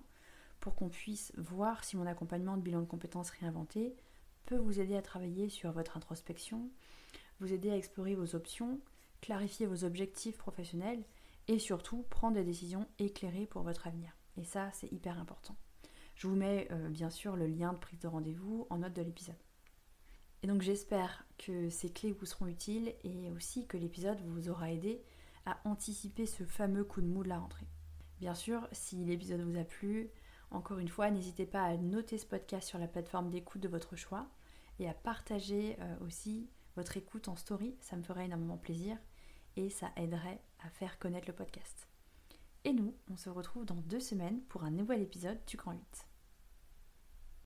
pour 0.59 0.75
qu'on 0.75 0.89
puisse 0.89 1.31
voir 1.37 1.83
si 1.83 1.97
mon 1.97 2.07
accompagnement 2.07 2.57
de 2.57 2.61
bilan 2.61 2.81
de 2.81 2.87
compétences 2.87 3.29
réinventé 3.29 3.95
peut 4.45 4.57
vous 4.57 4.79
aider 4.79 4.95
à 4.95 5.01
travailler 5.01 5.49
sur 5.49 5.71
votre 5.71 5.97
introspection, 5.97 6.69
vous 7.39 7.53
aider 7.53 7.69
à 7.69 7.77
explorer 7.77 8.15
vos 8.15 8.35
options, 8.35 8.79
clarifier 9.21 9.65
vos 9.65 9.83
objectifs 9.83 10.38
professionnels 10.38 11.03
et 11.47 11.59
surtout 11.59 12.03
prendre 12.09 12.36
des 12.36 12.43
décisions 12.43 12.88
éclairées 13.00 13.45
pour 13.45 13.63
votre 13.63 13.88
avenir. 13.88 14.15
Et 14.38 14.43
ça, 14.43 14.69
c'est 14.74 14.91
hyper 14.91 15.19
important. 15.19 15.55
Je 16.15 16.27
vous 16.27 16.36
mets 16.36 16.67
euh, 16.71 16.89
bien 16.89 17.09
sûr 17.09 17.36
le 17.36 17.47
lien 17.47 17.74
de 17.74 17.79
prise 17.79 18.00
de 18.00 18.07
rendez-vous 18.07 18.67
en 18.69 18.79
note 18.79 18.93
de 18.93 19.01
l'épisode. 19.01 19.36
Et 20.43 20.47
donc 20.47 20.62
j'espère 20.62 21.25
que 21.38 21.69
ces 21.69 21.91
clés 21.91 22.12
vous 22.12 22.25
seront 22.25 22.47
utiles 22.47 22.93
et 23.03 23.31
aussi 23.31 23.65
que 23.67 23.77
l'épisode 23.77 24.19
vous 24.21 24.50
aura 24.50 24.71
aidé 24.71 25.01
à 25.45 25.59
anticiper 25.63 26.25
ce 26.25 26.43
fameux 26.43 26.83
coup 26.83 27.01
de 27.01 27.07
mou 27.07 27.24
de 27.24 27.29
la 27.29 27.39
rentrée. 27.39 27.67
Bien 28.19 28.36
sûr, 28.36 28.67
si 28.71 29.05
l'épisode 29.05 29.41
vous 29.41 29.57
a 29.57 29.63
plu, 29.63 30.09
encore 30.51 30.79
une 30.79 30.88
fois, 30.88 31.12
n'hésitez 31.12 31.45
pas 31.45 31.63
à 31.63 31.77
noter 31.77 32.17
ce 32.17 32.25
podcast 32.25 32.67
sur 32.67 32.79
la 32.79 32.88
plateforme 32.88 33.29
d'écoute 33.29 33.62
de 33.62 33.67
votre 33.67 33.95
choix 33.95 34.27
et 34.79 34.88
à 34.88 34.93
partager 34.93 35.77
euh, 35.79 35.95
aussi 36.05 36.50
votre 36.75 36.97
écoute 36.97 37.27
en 37.27 37.36
story, 37.36 37.75
ça 37.81 37.95
me 37.95 38.03
ferait 38.03 38.25
énormément 38.25 38.57
plaisir 38.57 38.97
et 39.57 39.69
ça 39.69 39.91
aiderait 39.97 40.41
à 40.59 40.69
faire 40.69 40.99
connaître 40.99 41.27
le 41.27 41.33
podcast. 41.33 41.87
Et 42.63 42.73
nous, 42.73 42.95
on 43.11 43.17
se 43.17 43.29
retrouve 43.29 43.65
dans 43.65 43.75
deux 43.75 43.99
semaines 43.99 44.41
pour 44.49 44.63
un 44.63 44.71
nouvel 44.71 45.01
épisode 45.01 45.39
du 45.45 45.57
Grand 45.57 45.73
8. 45.73 46.07